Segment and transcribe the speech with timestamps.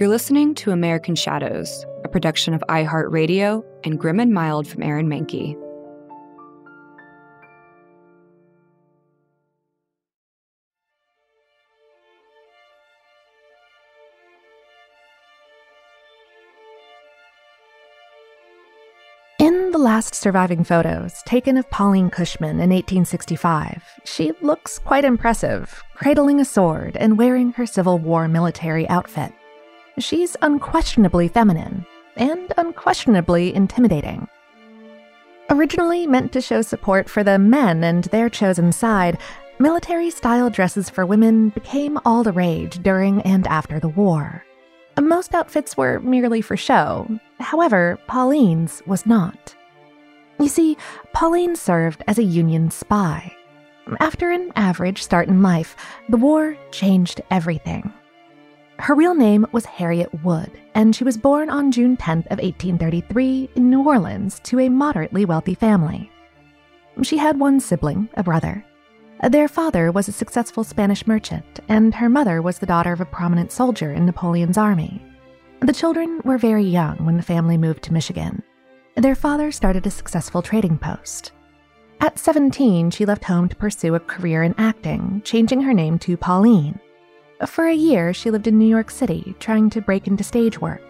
[0.00, 5.08] You're listening to American Shadows, a production of iHeartRadio and Grim and Mild from Aaron
[5.08, 5.54] Mahnke.
[19.38, 25.84] In the last surviving photos taken of Pauline Cushman in 1865, she looks quite impressive,
[25.94, 29.32] cradling a sword and wearing her Civil War military outfit.
[29.98, 34.28] She's unquestionably feminine and unquestionably intimidating.
[35.50, 39.18] Originally meant to show support for the men and their chosen side,
[39.58, 44.44] military style dresses for women became all the rage during and after the war.
[45.00, 47.08] Most outfits were merely for show,
[47.38, 49.54] however, Pauline's was not.
[50.40, 50.76] You see,
[51.12, 53.32] Pauline served as a Union spy.
[54.00, 55.76] After an average start in life,
[56.08, 57.92] the war changed everything.
[58.84, 63.48] Her real name was Harriet Wood, and she was born on June 10th of 1833
[63.56, 66.10] in New Orleans to a moderately wealthy family.
[67.02, 68.62] She had one sibling, a brother.
[69.26, 73.06] Their father was a successful Spanish merchant, and her mother was the daughter of a
[73.06, 75.02] prominent soldier in Napoleon's army.
[75.60, 78.42] The children were very young when the family moved to Michigan.
[78.96, 81.32] Their father started a successful trading post.
[82.02, 86.18] At 17, she left home to pursue a career in acting, changing her name to
[86.18, 86.78] Pauline.
[87.46, 90.82] For a year, she lived in New York City, trying to break into stage work.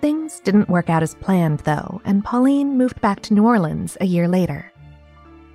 [0.00, 4.04] Things didn't work out as planned, though, and Pauline moved back to New Orleans a
[4.04, 4.72] year later.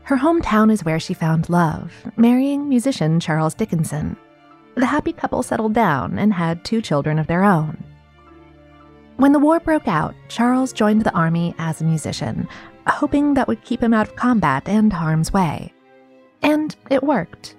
[0.03, 4.17] Her hometown is where she found love, marrying musician Charles Dickinson.
[4.75, 7.83] The happy couple settled down and had two children of their own.
[9.17, 12.47] When the war broke out, Charles joined the army as a musician,
[12.87, 15.73] hoping that would keep him out of combat and harm's way.
[16.41, 17.55] And it worked.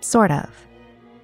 [0.00, 0.50] Sort of.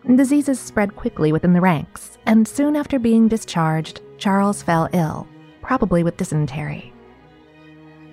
[0.07, 5.29] Diseases spread quickly within the ranks, and soon after being discharged, Charles fell ill,
[5.61, 6.93] probably with dysentery.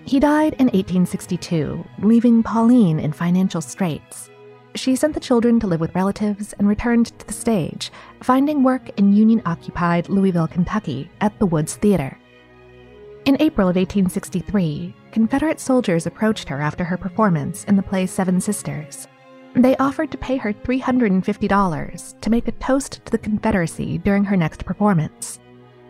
[0.06, 4.30] He died in 1862, leaving Pauline in financial straits.
[4.76, 8.90] She sent the children to live with relatives and returned to the stage, finding work
[8.98, 12.18] in Union occupied Louisville, Kentucky at the Woods Theater.
[13.26, 18.40] In April of 1863, Confederate soldiers approached her after her performance in the play Seven
[18.40, 19.08] Sisters.
[19.58, 24.38] They offered to pay her $350 to make a toast to the Confederacy during her
[24.38, 25.40] next performance.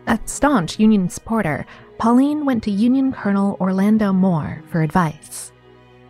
[0.08, 1.66] A staunch Union supporter,
[1.98, 5.52] Pauline went to Union Colonel Orlando Moore for advice.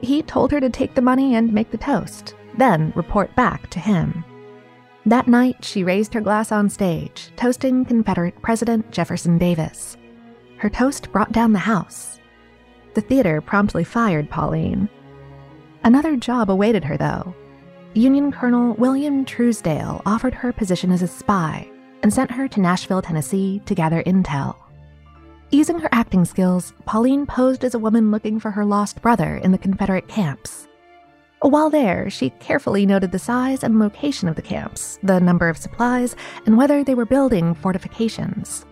[0.01, 3.79] He told her to take the money and make the toast, then report back to
[3.79, 4.23] him.
[5.07, 9.97] That night, she raised her glass on stage, toasting Confederate President Jefferson Davis.
[10.57, 12.19] Her toast brought down the house.
[12.93, 14.89] The theater promptly fired Pauline.
[15.83, 17.33] Another job awaited her, though.
[17.97, 21.67] Union Colonel William Truesdail offered her a position as a spy
[22.03, 24.55] and sent her to Nashville, Tennessee to gather intel.
[25.49, 29.51] Using her acting skills, Pauline posed as a woman looking for her lost brother in
[29.51, 30.67] the Confederate camps.
[31.41, 35.57] While there, she carefully noted the size and location of the camps, the number of
[35.57, 36.15] supplies,
[36.45, 38.63] and whether they were building fortifications.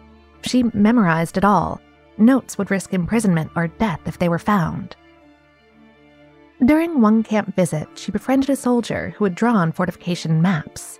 [0.44, 1.82] She memorized it all.
[2.20, 4.96] Notes would risk imprisonment or death if they were found.
[6.66, 11.00] During one camp visit, she befriended a soldier who had drawn fortification maps.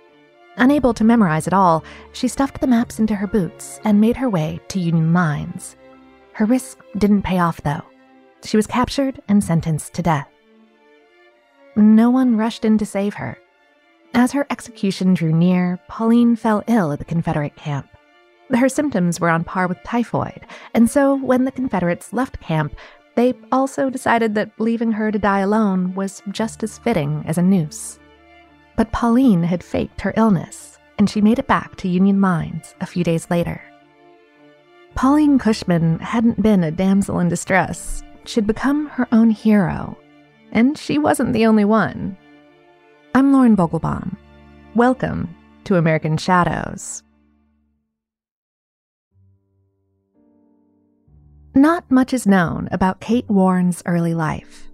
[0.58, 1.82] Unable to memorize it all,
[2.12, 5.74] she stuffed the maps into her boots and made her way to Union lines.
[6.34, 7.82] Her risk didn't pay off, though.
[8.44, 10.28] She was captured and sentenced to death.
[11.74, 13.36] No one rushed in to save her.
[14.14, 17.88] As her execution drew near, Pauline fell ill at the Confederate camp.
[18.54, 22.76] Her symptoms were on par with typhoid, and so when the Confederates left camp,
[23.16, 27.42] they also decided that leaving her to die alone was just as fitting as a
[27.42, 27.98] noose.
[28.76, 32.86] But Pauline had faked her illness, and she made it back to Union lines a
[32.86, 33.62] few days later.
[34.94, 38.02] Pauline Cushman hadn't been a damsel in distress.
[38.24, 39.96] She'd become her own hero.
[40.52, 42.16] And she wasn't the only one.
[43.14, 44.16] I'm Lauren Vogelbaum.
[44.74, 45.34] Welcome
[45.64, 47.02] to American Shadows.
[51.56, 54.68] Not much is known about Kate Warren's early life.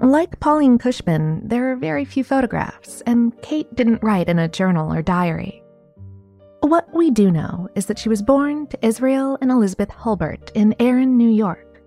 [0.00, 4.94] Like Pauline Cushman, there are very few photographs, and Kate didn't write in a journal
[4.94, 5.64] or diary.
[6.60, 10.76] What we do know is that she was born to Israel and Elizabeth Hulbert in
[10.78, 11.82] Erin, New York.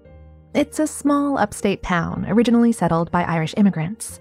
[0.53, 4.19] It's a small upstate town originally settled by Irish immigrants.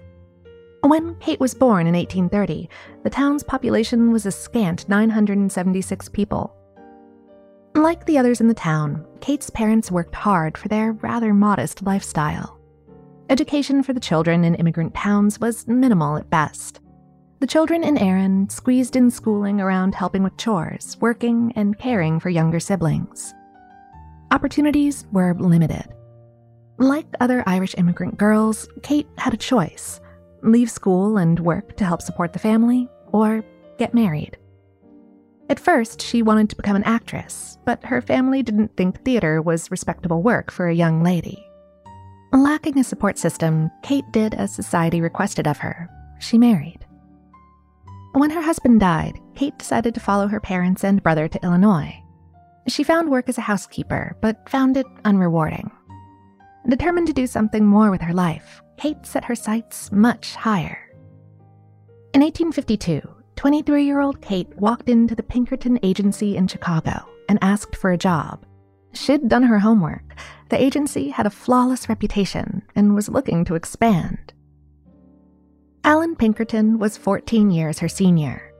[0.79, 2.69] When Kate was born in 1830,
[3.03, 6.55] the town's population was a scant 976 people.
[7.75, 12.59] Like the others in the town, Kate's parents worked hard for their rather modest lifestyle.
[13.29, 16.81] Education for the children in immigrant towns was minimal at best.
[17.39, 22.29] The children in Erin squeezed in schooling around helping with chores, working, and caring for
[22.29, 23.33] younger siblings.
[24.31, 25.87] Opportunities were limited.
[26.77, 30.01] Like other Irish immigrant girls, Kate had a choice
[30.43, 33.43] leave school and work to help support the family, or
[33.77, 34.37] get married.
[35.51, 39.69] At first, she wanted to become an actress, but her family didn't think theater was
[39.69, 41.45] respectable work for a young lady.
[42.31, 45.89] Lacking a support system, Kate did as society requested of her.
[46.21, 46.85] She married.
[48.13, 52.01] When her husband died, Kate decided to follow her parents and brother to Illinois.
[52.69, 55.69] She found work as a housekeeper, but found it unrewarding.
[56.69, 60.79] Determined to do something more with her life, Kate set her sights much higher.
[62.13, 63.01] In 1852,
[63.41, 67.97] 23 year old Kate walked into the Pinkerton Agency in Chicago and asked for a
[67.97, 68.45] job.
[68.93, 70.13] She'd done her homework.
[70.49, 74.31] The agency had a flawless reputation and was looking to expand.
[75.83, 78.53] Allan Pinkerton was 14 years her senior.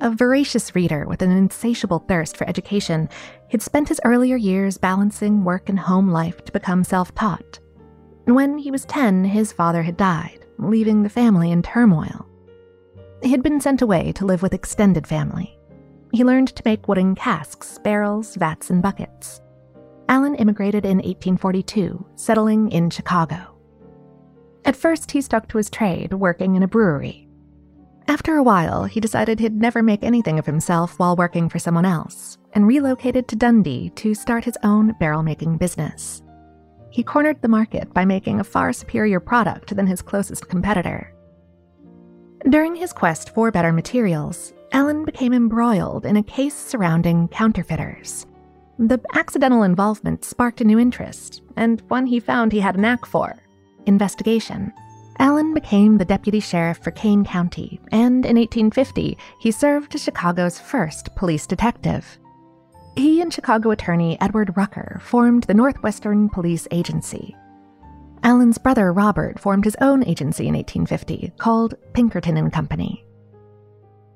[0.00, 3.08] A voracious reader with an insatiable thirst for education,
[3.50, 7.60] he'd spent his earlier years balancing work and home life to become self taught.
[8.24, 12.26] When he was 10, his father had died, leaving the family in turmoil.
[13.24, 15.58] Had been sent away to live with extended family.
[16.12, 19.40] He learned to make wooden casks, barrels, vats, and buckets.
[20.08, 23.56] Allan immigrated in 1842, settling in Chicago.
[24.64, 27.26] At first, he stuck to his trade, working in a brewery.
[28.06, 31.86] After a while, he decided he'd never make anything of himself while working for someone
[31.86, 36.22] else, and relocated to Dundee to start his own barrel making business.
[36.90, 41.13] He cornered the market by making a far superior product than his closest competitor.
[42.50, 48.26] During his quest for better materials, Allan became embroiled in a case surrounding counterfeiters.
[48.78, 53.06] The accidental involvement sparked a new interest, and one he found he had a knack
[53.06, 53.34] for
[53.86, 54.72] investigation.
[55.18, 60.58] Allan became the deputy sheriff for Kane County, and in 1850, he served as Chicago's
[60.58, 62.18] first police detective.
[62.96, 67.34] He and Chicago attorney Edward Rucker formed the Northwestern Police Agency.
[68.24, 73.04] Allan's brother Robert formed his own agency in 1850 called Pinkerton and Company.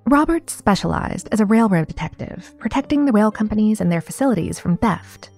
[0.06, 5.28] Robert specialized as a railroad detective, protecting the rail companies and their facilities from theft.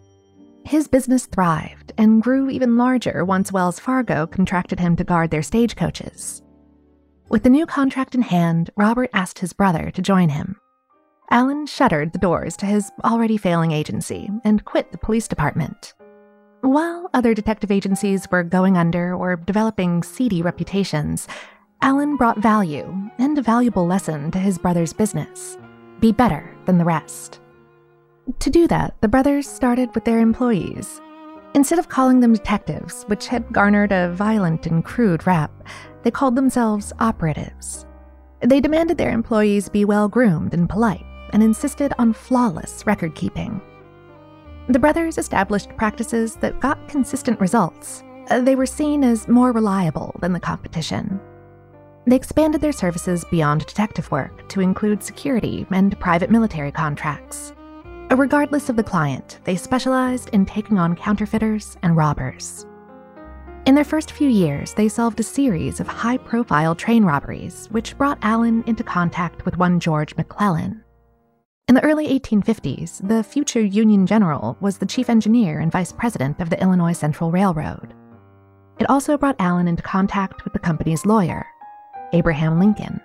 [0.64, 5.42] His business thrived and grew even larger once Wells Fargo contracted him to guard their
[5.42, 6.40] stagecoaches.
[7.28, 10.60] With the new contract in hand, Robert asked his brother to join him.
[11.32, 15.92] Allan shuttered the doors to his already failing agency and quit the police department.
[16.62, 21.26] While other detective agencies were going under or developing seedy reputations,
[21.80, 25.56] Allan brought value and a valuable lesson to his brother's business
[26.00, 27.40] be better than the rest.
[28.38, 31.00] To do that, the brothers started with their employees.
[31.54, 35.50] Instead of calling them detectives, which had garnered a violent and crude rap,
[36.02, 37.86] they called themselves operatives.
[38.40, 43.60] They demanded their employees be well groomed and polite, and insisted on flawless record keeping.
[44.70, 48.04] The brothers established practices that got consistent results.
[48.28, 51.20] Uh, they were seen as more reliable than the competition.
[52.06, 57.52] They expanded their services beyond detective work to include security and private military contracts.
[58.12, 62.64] Uh, regardless of the client, they specialized in taking on counterfeiters and robbers.
[63.66, 67.98] In their first few years, they solved a series of high profile train robberies, which
[67.98, 70.84] brought Allan into contact with one George McClellan.
[71.70, 76.40] In the early 1850s, the future Union General was the chief engineer and vice president
[76.40, 77.94] of the Illinois Central Railroad.
[78.80, 81.46] It also brought Allan into contact with the company's lawyer,
[82.12, 83.00] Abraham Lincoln.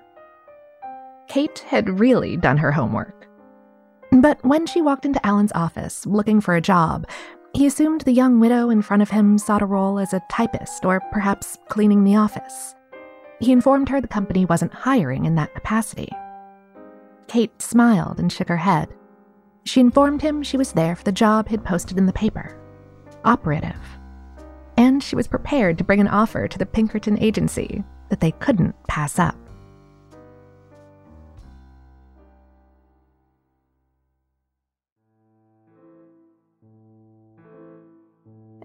[1.28, 3.28] Kate had really done her homework.
[4.12, 7.08] But when she walked into Allan's office looking for a job,
[7.54, 10.86] he assumed the young widow in front of him sought a role as a typist
[10.86, 12.74] or perhaps cleaning the office.
[13.40, 16.10] He informed her the company wasn't hiring in that capacity.
[17.28, 18.90] Kate smiled and shook her head.
[19.66, 22.60] She informed him she was there for the job he'd posted in the paper
[23.26, 23.82] operative.
[24.78, 28.76] And she was prepared to bring an offer to the Pinkerton agency that they couldn't
[28.88, 29.36] pass up.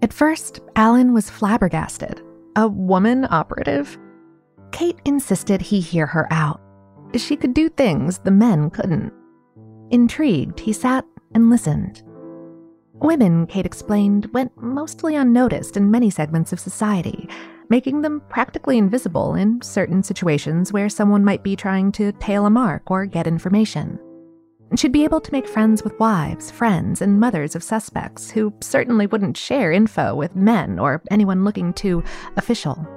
[0.03, 2.21] At first, Allan was flabbergasted.
[2.55, 3.97] A woman operative?
[4.71, 6.59] Kate insisted he hear her out.
[7.15, 9.13] She could do things the men couldn't.
[9.89, 12.03] Intrigued, he sat and listened.
[12.93, 17.27] Women, Kate explained, went mostly unnoticed in many segments of society,
[17.69, 22.49] making them practically invisible in certain situations where someone might be trying to tail a
[22.49, 23.99] mark or get information.
[24.75, 29.05] She'd be able to make friends with wives, friends, and mothers of suspects who certainly
[29.05, 32.03] wouldn't share info with men or anyone looking too
[32.37, 32.87] official.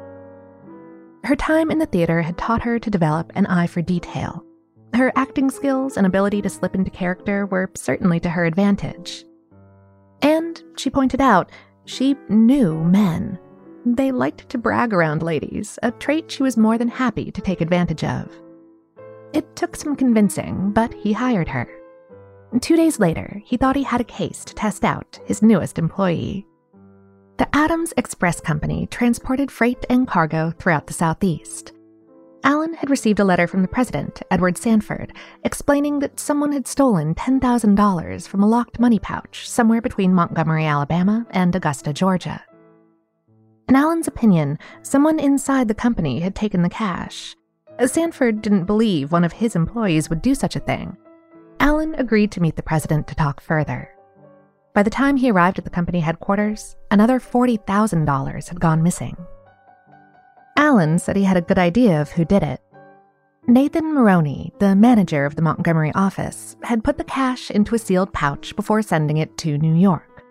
[1.25, 4.45] Her time in the theater had taught her to develop an eye for detail.
[4.93, 9.25] Her acting skills and ability to slip into character were certainly to her advantage.
[10.21, 11.51] And, she pointed out,
[11.87, 13.39] she knew men.
[13.87, 17.63] They liked to brag around ladies, a trait she was more than happy to take
[17.63, 18.29] advantage of.
[19.33, 21.67] It took some convincing, but he hired her.
[22.61, 26.47] Two days later, he thought he had a case to test out his newest employee.
[27.37, 31.73] The Adams Express Company transported freight and cargo throughout the Southeast.
[32.45, 35.13] Allan had received a letter from the president, Edward Sanford,
[35.43, 41.27] explaining that someone had stolen $10,000 from a locked money pouch somewhere between Montgomery, Alabama
[41.31, 42.41] and Augusta, Georgia.
[43.69, 47.35] In Allan's opinion, someone inside the company had taken the cash.
[47.85, 50.97] Sanford didn't believe one of his employees would do such a thing.
[51.59, 53.94] Allan agreed to meet the president to talk further.
[54.75, 59.17] By the time he arrived at the company headquarters, another $40,000 had gone missing.
[60.57, 62.61] Allan said he had a good idea of who did it.
[63.47, 68.13] Nathan Maroney, the manager of the Montgomery office, had put the cash into a sealed
[68.13, 70.25] pouch before sending it to New York.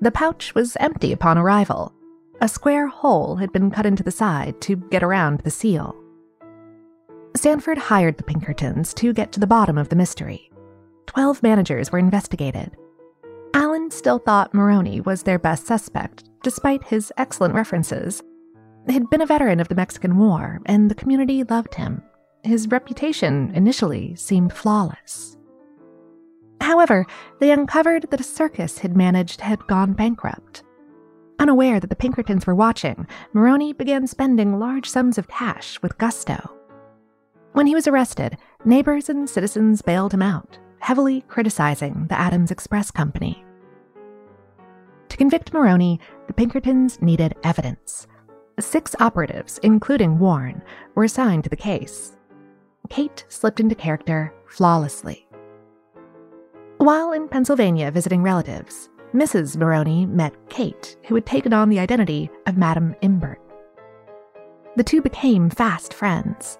[0.00, 1.92] The pouch was empty upon arrival.
[2.40, 5.94] A square hole had been cut into the side to get around the seal.
[7.36, 10.50] Sanford hired the Pinkertons to get to the bottom of the mystery.
[11.06, 12.76] Twelve managers were investigated.
[13.54, 18.20] Allan still thought Maroney was their best suspect, despite his excellent references.
[18.88, 22.02] He'd been a veteran of the Mexican War, and the community loved him.
[22.42, 25.36] His reputation initially seemed flawless.
[26.60, 27.06] However,
[27.38, 30.64] they uncovered that a circus he'd managed had gone bankrupt.
[31.38, 36.56] Unaware that the Pinkertons were watching, Maroney began spending large sums of cash with gusto.
[37.52, 42.90] When he was arrested, neighbors and citizens bailed him out, heavily criticizing the Adams Express
[42.90, 43.42] Company.
[45.08, 48.06] To convict Maroney, the Pinkertons needed evidence.
[48.60, 50.60] Six operatives, including Warren,
[50.94, 52.18] were assigned to the case.
[52.90, 55.26] Kate slipped into character flawlessly.
[56.76, 59.56] While in Pennsylvania visiting relatives, Mrs.
[59.56, 63.40] Maroney met Kate, who had taken on the identity of Madame Imbert.
[64.76, 66.58] The two became fast friends.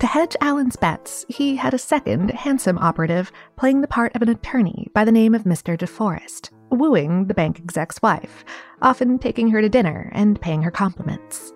[0.00, 4.28] To hedge Allan's bets, he had a second, handsome operative playing the part of an
[4.28, 5.76] attorney by the name of Mr.
[5.76, 8.44] DeForest, wooing the bank exec's wife,
[8.82, 11.54] often taking her to dinner and paying her compliments.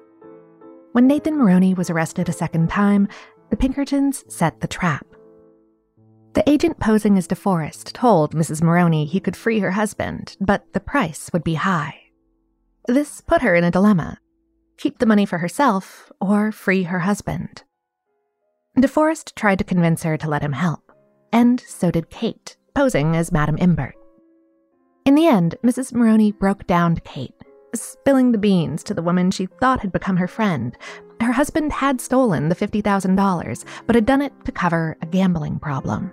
[0.93, 3.09] When Nathan Maroney was arrested a second time,
[3.51, 5.07] the Pinkertons set the trap.
[6.33, 8.63] The agent posing as DeForest told Mrs.
[8.63, 12.05] Maroney he could free her husband, but the price would be high.
[12.89, 14.19] This put her in a dilemma
[14.79, 17.65] keep the money for herself or free her husband.
[18.79, 20.93] DeForest tried to convince her to let him help,
[21.33, 23.95] and so did Kate, posing as Madame Imbert.
[25.05, 25.93] In the end, Mrs.
[25.93, 27.35] Maroney broke down to Kate,
[27.75, 30.77] spilling the beans to the woman she thought had become her friend.
[31.21, 36.13] Her husband had stolen the $50,000, but had done it to cover a gambling problem.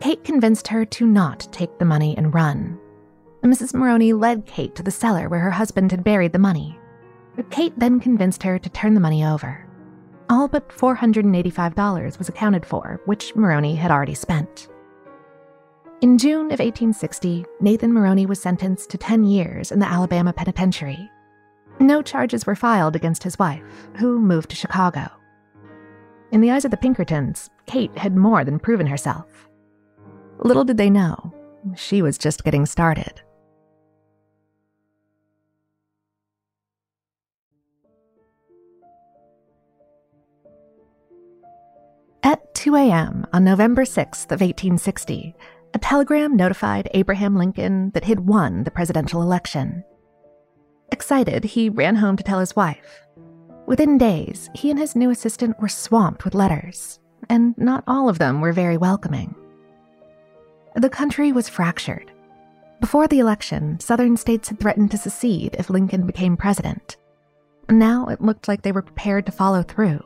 [0.00, 2.78] Kate convinced her to not take the money and run.
[3.44, 3.72] Mrs.
[3.72, 6.78] Maroney led Kate to the cellar where her husband had buried the money.
[7.50, 9.67] Kate then convinced her to turn the money over.
[10.30, 14.68] All but $485 was accounted for, which Maroney had already spent.
[16.00, 21.10] In June of 1860, Nathan Maroney was sentenced to 10 years in the Alabama penitentiary.
[21.80, 25.08] No charges were filed against his wife, who moved to Chicago.
[26.30, 29.48] In the eyes of the Pinkertons, Kate had more than proven herself.
[30.40, 31.32] Little did they know,
[31.74, 33.22] she was just getting started.
[42.22, 43.26] At 2 a.m.
[43.32, 45.34] on November 6th of 1860,
[45.74, 49.84] a telegram notified Abraham Lincoln that he'd won the presidential election.
[50.90, 53.02] Excited, he ran home to tell his wife.
[53.66, 56.98] Within days, he and his new assistant were swamped with letters,
[57.28, 59.34] and not all of them were very welcoming.
[60.74, 62.10] The country was fractured.
[62.80, 66.96] Before the election, Southern states had threatened to secede if Lincoln became president.
[67.68, 70.02] Now it looked like they were prepared to follow through.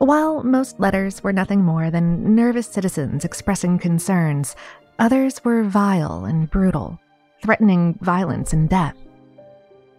[0.00, 4.56] While most letters were nothing more than nervous citizens expressing concerns,
[4.98, 6.98] others were vile and brutal,
[7.42, 8.96] threatening violence and death.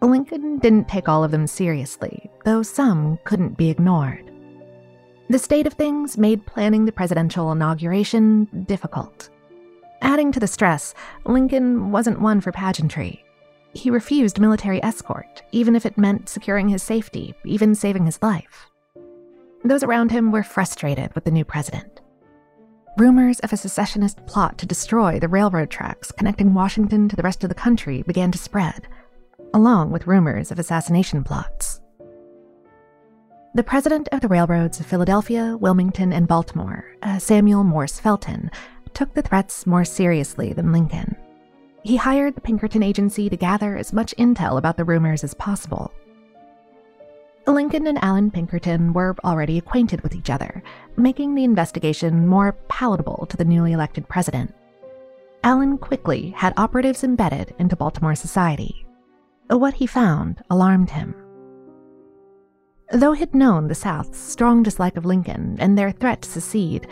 [0.02, 4.32] Lincoln didn't take all of them seriously, though some couldn't be ignored.
[5.30, 9.30] The state of things made planning the presidential inauguration difficult.
[10.02, 10.96] Adding to the stress,
[11.28, 13.24] Lincoln wasn't one for pageantry.
[13.76, 18.71] He refused military escort, even if it meant securing his safety, even saving his life.
[19.64, 22.02] Those around him were frustrated with the new president.
[22.98, 27.44] Rumors of a secessionist plot to destroy the railroad tracks connecting Washington to the rest
[27.44, 28.88] of the country began to spread,
[29.54, 31.80] along with rumors of assassination plots.
[33.54, 38.50] The president of the railroads of Philadelphia, Wilmington, and Baltimore, uh, Samuel Morse Felton,
[38.94, 41.16] took the threats more seriously than Lincoln.
[41.84, 45.92] He hired the Pinkerton Agency to gather as much intel about the rumors as possible.
[47.48, 50.64] Lincoln and Allan Pinkerton were already acquainted with each other,
[50.96, 54.54] making the investigation more palatable to the newly elected president.
[55.44, 58.86] Allan quickly had operatives embedded into Baltimore society.
[59.48, 61.16] What he found alarmed him.
[62.92, 66.88] Though he'd known the South's strong dislike of Lincoln and their threat to secede,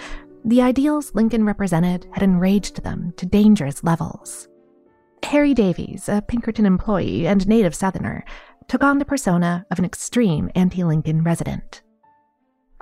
[0.46, 4.48] the ideals Lincoln represented had enraged them to dangerous levels.
[5.24, 8.24] Harry Davies, a Pinkerton employee and native Southerner,
[8.70, 11.82] took on the persona of an extreme anti Lincoln resident.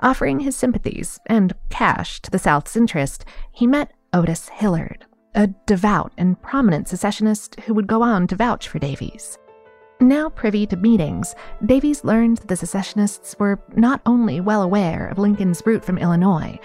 [0.00, 6.12] Offering his sympathies and cash to the South's interest, he met Otis Hillard, a devout
[6.16, 9.38] and prominent secessionist who would go on to vouch for Davies.
[10.00, 11.34] Now privy to meetings,
[11.66, 16.60] Davies learned that the secessionists were not only well aware of Lincoln's route from Illinois,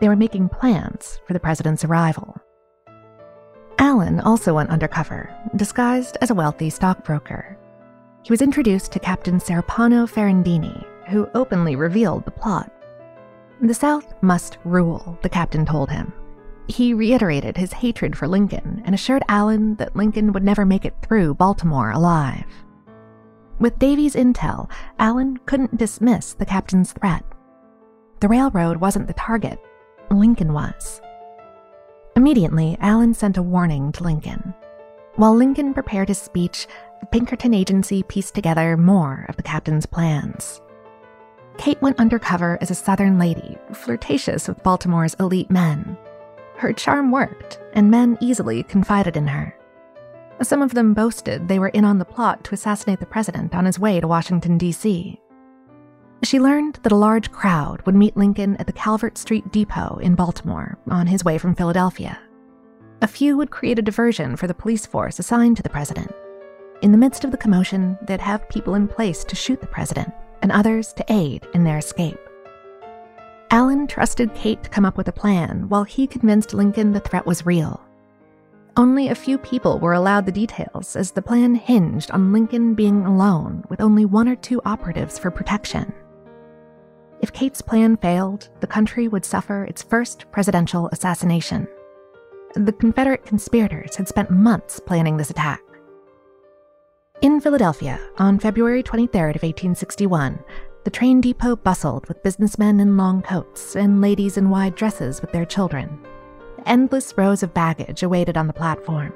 [0.00, 2.36] they were making plans for the president's arrival.
[3.78, 7.56] Allan also went undercover, disguised as a wealthy stockbroker.
[8.24, 12.72] He was introduced to Captain Serapano Ferrandini, who openly revealed the plot.
[13.60, 16.12] The South must rule, the captain told him.
[16.68, 20.94] He reiterated his hatred for Lincoln and assured Allan that Lincoln would never make it
[21.02, 22.46] through Baltimore alive.
[23.58, 27.24] With Davies' intel, Allan couldn't dismiss the captain's threat.
[28.20, 29.58] The railroad wasn't the target,
[30.10, 31.00] Lincoln was.
[32.14, 34.54] Immediately, Allan sent a warning to Lincoln.
[35.16, 36.66] While Lincoln prepared his speech,
[37.10, 40.60] Pinkerton agency pieced together more of the captain's plans.
[41.58, 45.96] Kate went undercover as a Southern lady, flirtatious with Baltimore's elite men.
[46.56, 49.54] Her charm worked, and men easily confided in her.
[50.40, 53.64] Some of them boasted they were in on the plot to assassinate the president on
[53.64, 55.20] his way to Washington, D.C.
[56.24, 60.14] She learned that a large crowd would meet Lincoln at the Calvert Street Depot in
[60.14, 62.18] Baltimore on his way from Philadelphia.
[63.02, 66.12] A few would create a diversion for the police force assigned to the president.
[66.82, 70.12] In the midst of the commotion, they'd have people in place to shoot the president
[70.42, 72.18] and others to aid in their escape.
[73.50, 77.26] Allan trusted Kate to come up with a plan while he convinced Lincoln the threat
[77.26, 77.80] was real
[78.76, 83.04] only a few people were allowed the details, as the plan hinged on Lincoln being
[83.04, 85.92] alone with only one or two operatives for protection.
[87.20, 91.68] If Kate's plan failed, the country would suffer its first presidential assassination.
[92.54, 95.60] The Confederate conspirators had spent months planning this attack.
[97.22, 100.40] In Philadelphia, on February 23rd of 1861,
[100.82, 105.30] the train depot bustled with businessmen in long coats and ladies in wide dresses with
[105.30, 106.00] their children
[106.66, 109.12] endless rows of baggage awaited on the platform.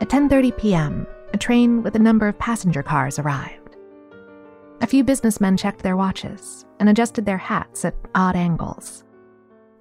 [0.00, 3.76] At 10:30 p.m., a train with a number of passenger cars arrived.
[4.80, 9.02] A few businessmen checked their watches and adjusted their hats at odd angles.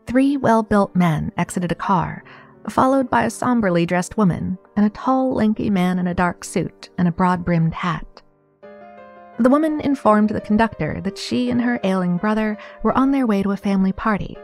[0.08, 2.24] Three well-built men exited a car,
[2.68, 6.90] followed by a somberly dressed woman and a tall, lanky man in a dark suit
[6.98, 8.06] and a broad-brimmed hat.
[9.40, 13.42] The woman informed the conductor that she and her ailing brother were on their way
[13.42, 14.38] to a family party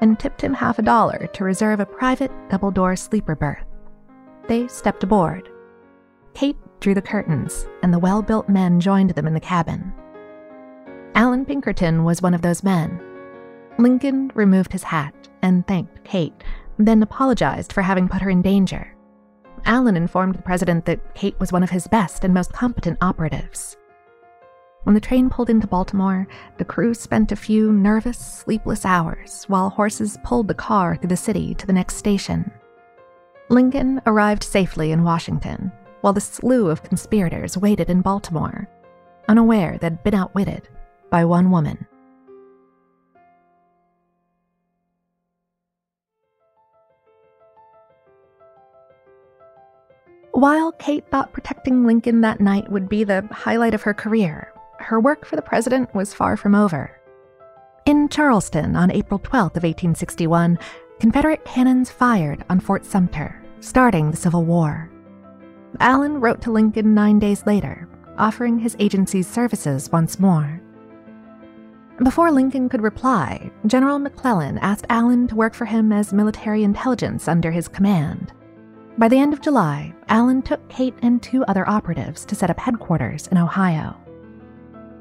[0.00, 3.66] and tipped him half a dollar to reserve a private double door sleeper berth.
[4.46, 5.50] They stepped aboard.
[6.32, 9.92] Kate drew the curtains, and the well built men joined them in the cabin.
[11.14, 13.00] Allan Pinkerton was one of those men.
[13.78, 16.44] Lincoln removed his hat and thanked Kate,
[16.78, 18.94] then apologized for having put her in danger.
[19.64, 23.76] Allan informed the president that Kate was one of his best and most competent operatives.
[24.84, 29.70] When the train pulled into Baltimore, the crew spent a few nervous, sleepless hours while
[29.70, 32.50] horses pulled the car through the city to the next station.
[33.50, 38.68] Lincoln arrived safely in Washington, while the slew of conspirators waited in Baltimore,
[39.26, 40.68] unaware they'd been outwitted
[41.10, 41.87] by one woman.
[50.38, 55.00] While Kate thought protecting Lincoln that night would be the highlight of her career, her
[55.00, 56.96] work for the president was far from over.
[57.86, 60.56] In Charleston on April 12th of 1861,
[61.00, 64.88] Confederate cannons fired on Fort Sumter, starting the Civil War.
[65.80, 70.62] Allan wrote to Lincoln nine days later, offering his agency's services once more.
[72.04, 77.26] Before Lincoln could reply, General McClellan asked Allan to work for him as military intelligence
[77.26, 78.32] under his command.
[78.98, 82.58] By the end of July, Allan took Kate and two other operatives to set up
[82.58, 83.96] headquarters in Ohio.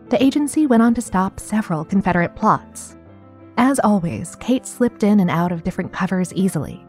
[0.10, 2.96] The agency went on to stop several Confederate plots.
[3.58, 6.86] As always, Kate slipped in and out of different covers easily.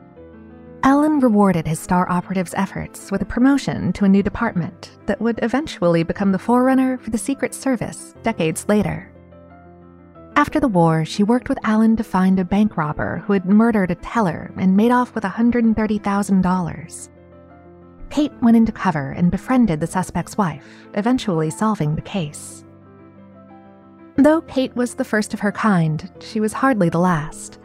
[0.83, 5.41] Allan rewarded his star operative's efforts with a promotion to a new department that would
[5.43, 9.11] eventually become the forerunner for the Secret Service decades later.
[10.39, 13.91] After the war, she worked with Allan to find a bank robber who had murdered
[13.91, 17.09] a teller and made off with $130,000.
[18.09, 22.65] Kate went into cover and befriended the suspect's wife, eventually solving the case.
[24.15, 27.59] Though Kate was the first of her kind, she was hardly the last.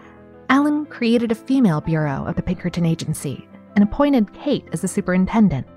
[0.49, 5.67] Allan created a female bureau of the Pinkerton Agency and appointed Kate as the superintendent.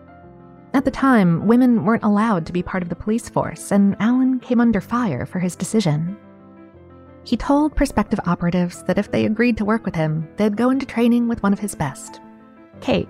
[0.72, 4.40] At the time, women weren't allowed to be part of the police force, and Allan
[4.40, 6.16] came under fire for his decision.
[7.26, 10.86] He told prospective operatives that if they agreed to work with him, they'd go into
[10.86, 12.20] training with one of his best
[12.80, 13.08] Kate.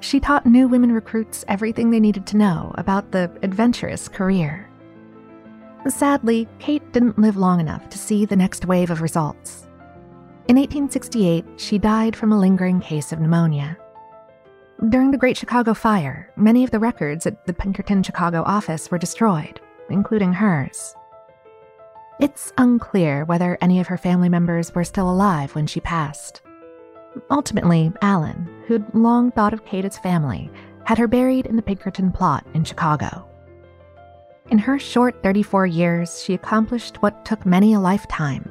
[0.00, 4.68] She taught new women recruits everything they needed to know about the adventurous career.
[5.86, 9.68] Sadly, Kate didn't live long enough to see the next wave of results.
[10.48, 13.76] In 1868, she died from a lingering case of pneumonia.
[14.88, 18.98] During the Great Chicago Fire, many of the records at the Pinkerton Chicago office were
[18.98, 20.96] destroyed, including hers.
[22.20, 26.42] It's unclear whether any of her family members were still alive when she passed.
[27.30, 30.50] Ultimately, Allan, who'd long thought of Kate as family,
[30.84, 33.24] had her buried in the Pinkerton plot in Chicago.
[34.50, 38.50] In her short 34 years, she accomplished what took many a lifetime.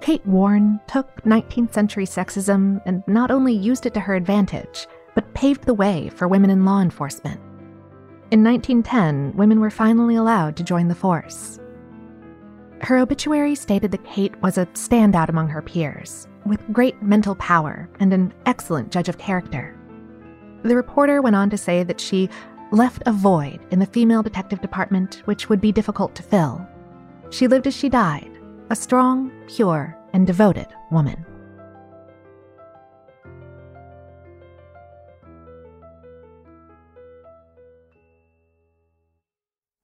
[0.00, 5.34] Kate Warren took 19th century sexism and not only used it to her advantage, but
[5.34, 7.40] paved the way for women in law enforcement.
[8.30, 11.60] In 1910, women were finally allowed to join the force.
[12.82, 17.88] Her obituary stated that Kate was a standout among her peers, with great mental power
[18.00, 19.74] and an excellent judge of character.
[20.62, 22.28] The reporter went on to say that she
[22.72, 26.66] left a void in the female detective department which would be difficult to fill.
[27.30, 28.30] She lived as she died,
[28.70, 31.24] a strong, pure, and devoted woman.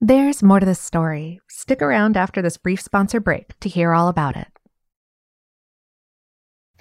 [0.04, 1.38] There's more to this story.
[1.48, 4.48] Stick around after this brief sponsor break to hear all about it.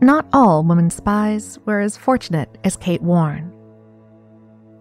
[0.00, 3.50] Not all women spies were as fortunate as Kate Warren.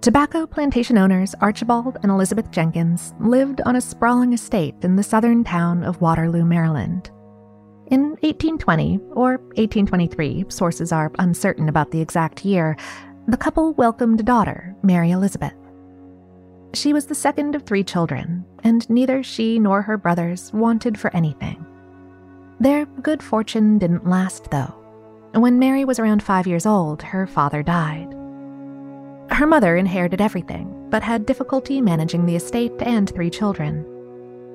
[0.01, 5.43] Tobacco plantation owners Archibald and Elizabeth Jenkins lived on a sprawling estate in the southern
[5.43, 7.10] town of Waterloo, Maryland.
[7.88, 12.75] In 1820 or 1823, sources are uncertain about the exact year,
[13.28, 15.56] the couple welcomed a daughter, Mary Elizabeth.
[16.73, 21.15] She was the second of three children, and neither she nor her brothers wanted for
[21.15, 21.65] anything.
[22.60, 24.85] Their good fortune didn't last, though.
[25.36, 28.08] When Mary was around five years old, her father died.
[29.30, 33.86] Her mother inherited everything, but had difficulty managing the estate and three children.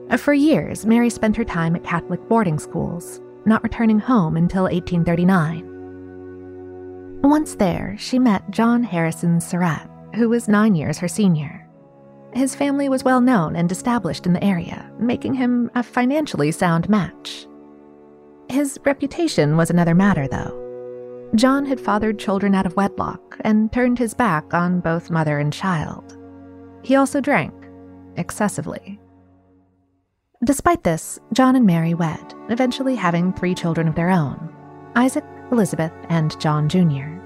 [0.08, 4.62] Uh, for years, Mary spent her time at Catholic boarding schools, not returning home until
[4.62, 7.20] 1839.
[7.24, 11.68] Once there, she met John Harrison Surratt, who was nine years her senior.
[12.32, 16.88] His family was well known and established in the area, making him a financially sound
[16.88, 17.46] match.
[18.48, 20.59] His reputation was another matter, though.
[21.36, 25.52] John had fathered children out of wedlock and turned his back on both mother and
[25.52, 26.18] child.
[26.82, 27.54] He also drank,
[28.16, 29.00] excessively.
[30.44, 34.52] Despite this, John and Mary wed, eventually having three children of their own
[34.96, 37.20] Isaac, Elizabeth, and John Jr.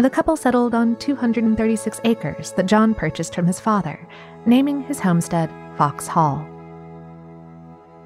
[0.00, 4.08] The couple settled on 236 acres that John purchased from his father,
[4.44, 6.44] naming his homestead Fox Hall.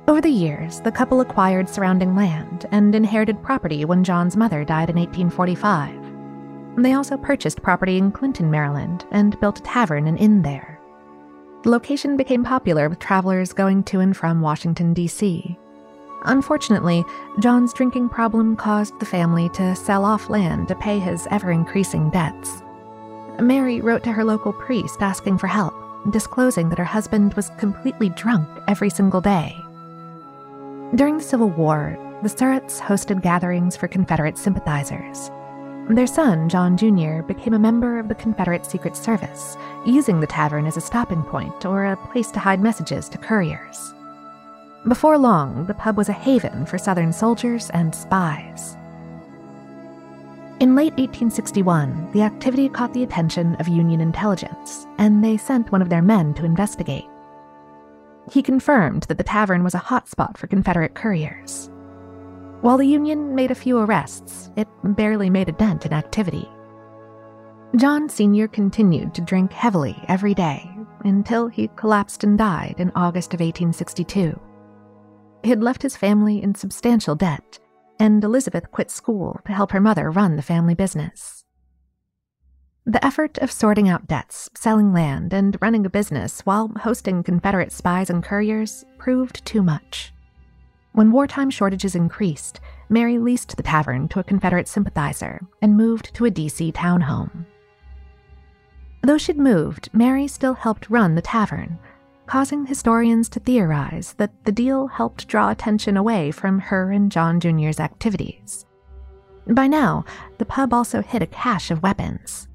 [0.09, 4.89] Over the years, the couple acquired surrounding land and inherited property when John's mother died
[4.89, 6.83] in 1845.
[6.83, 10.81] They also purchased property in Clinton, Maryland, and built a tavern and inn there.
[11.63, 15.59] The location became popular with travelers going to and from Washington, D.C.
[16.25, 17.05] Unfortunately,
[17.41, 22.09] John's drinking problem caused the family to sell off land to pay his ever increasing
[22.09, 22.63] debts.
[23.41, 25.75] Mary wrote to her local priest asking for help,
[26.11, 29.55] disclosing that her husband was completely drunk every single day.
[30.95, 35.31] During the Civil War, the Surratts hosted gatherings for Confederate sympathizers.
[35.91, 40.65] Their son, John Jr., became a member of the Confederate Secret Service, using the tavern
[40.65, 43.93] as a stopping point or a place to hide messages to couriers.
[44.87, 48.75] Before long, the pub was a haven for Southern soldiers and spies.
[50.61, 55.83] In late 1861, the activity caught the attention of Union intelligence, and they sent one
[55.83, 57.05] of their men to investigate.
[58.31, 61.71] He confirmed that the tavern was a hotspot for Confederate couriers.
[62.61, 66.49] While the Union made a few arrests, it barely made a dent in activity.
[67.77, 68.49] John Sr.
[68.49, 70.69] continued to drink heavily every day
[71.05, 74.39] until he collapsed and died in August of 1862.
[75.45, 77.59] He had left his family in substantial debt,
[78.01, 81.38] and Elizabeth quit school to help her mother run the family business.
[82.89, 87.71] The effort of sorting out debts, selling land, and running a business while hosting Confederate
[87.71, 90.15] spies and couriers proved too much.
[90.93, 96.25] When wartime shortages increased, Mary leased the tavern to a Confederate sympathizer and moved to
[96.25, 96.73] a D.C.
[96.73, 97.45] townhome.
[99.03, 101.79] Though she'd moved, Mary still helped run the tavern,
[102.25, 107.39] causing historians to theorize that the deal helped draw attention away from her and John
[107.39, 108.65] Jr.'s activities.
[109.47, 110.07] By now,
[110.39, 112.48] the pub also hid a cache of weapons.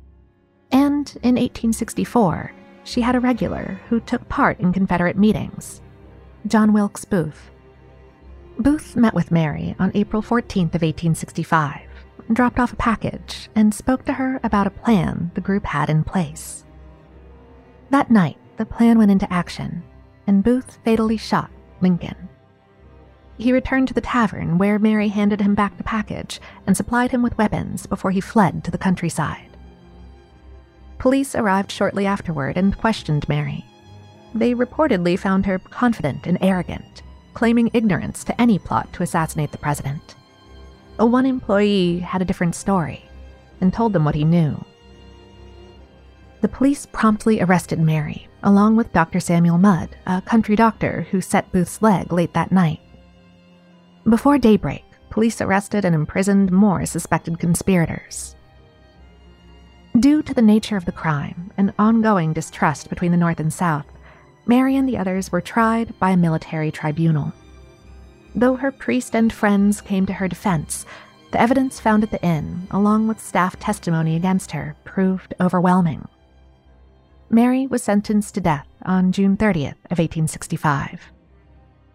[0.74, 2.52] And in 1864,
[2.84, 5.82] she had a regular who took part in Confederate meetings
[6.48, 7.52] John Wilkes Booth.
[8.58, 11.82] Booth met with Mary on April 14th of 1865,
[12.34, 16.04] dropped off a package, and spoke to her about a plan the group had in
[16.04, 16.66] place.
[17.92, 19.84] That night, the plan went into action,
[20.26, 22.30] and Booth fatally shot Lincoln.
[23.38, 27.22] He returned to the tavern where Mary handed him back the package and supplied him
[27.22, 29.53] with weapons before he fled to the countryside.
[31.04, 33.66] Police arrived shortly afterward and questioned Mary.
[34.34, 39.58] They reportedly found her confident and arrogant, claiming ignorance to any plot to assassinate the
[39.58, 40.16] president.
[41.00, 43.04] A one employee had a different story
[43.60, 44.64] and told them what he knew.
[46.40, 49.20] The police promptly arrested Mary, along with Dr.
[49.20, 52.80] Samuel Mudd, a country doctor who set Booth's leg late that night.
[54.10, 58.38] Before daybreak, police arrested and imprisoned more suspected conspirators.
[60.00, 63.86] Due to the nature of the crime and ongoing distrust between the North and South,
[64.48, 67.32] Mary and the others were tried by a military tribunal.
[68.34, 70.88] Though her priest and friends came to her defense,
[71.32, 76.08] the evidence found at the inn, along with staff testimony against her, proved overwhelming.
[77.30, 81.12] Mary was sentenced to death on June 30th of 1865.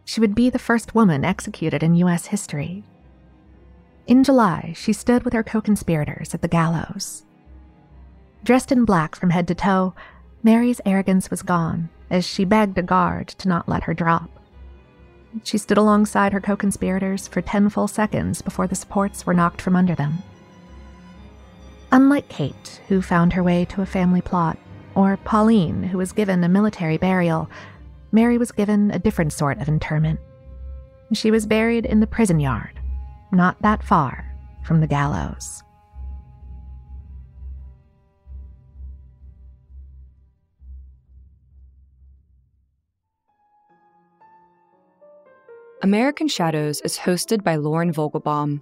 [0.04, 2.26] She would be the first woman executed in U.S.
[2.26, 2.84] history.
[4.06, 7.24] In July, she stood with her co-conspirators at the gallows.
[8.44, 9.94] Dressed in black from head to toe,
[10.42, 14.30] Mary's arrogance was gone as she begged a guard to not let her drop.
[15.44, 19.60] She stood alongside her co conspirators for 10 full seconds before the supports were knocked
[19.60, 20.18] from under them.
[21.92, 24.58] Unlike Kate, who found her way to a family plot,
[24.94, 27.50] or Pauline, who was given a military burial,
[28.10, 30.20] Mary was given a different sort of interment.
[31.12, 32.78] She was buried in the prison yard,
[33.32, 35.62] not that far from the gallows.
[45.82, 48.60] American Shadows is hosted by Lauren Vogelbaum.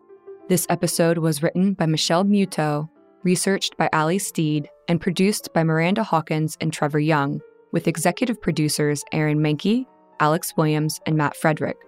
[0.50, 2.90] This episode was written by Michelle Muto,
[3.22, 7.40] researched by Ali Steed, and produced by Miranda Hawkins and Trevor Young,
[7.72, 9.86] with executive producers Aaron Mahnke,
[10.20, 11.78] Alex Williams, and Matt Frederick.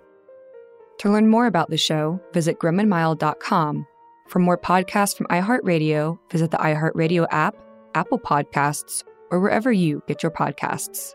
[1.00, 3.86] To learn more about the show, visit grimandmild.com.
[4.28, 7.54] For more podcasts from iHeartRadio, visit the iHeartRadio app,
[7.94, 11.14] Apple Podcasts, or wherever you get your podcasts.